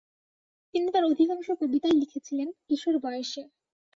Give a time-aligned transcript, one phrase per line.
[0.73, 3.43] তিনি তার অধিকাংশ কবিতাই লিখেছিলেন কিশোর বয়সে।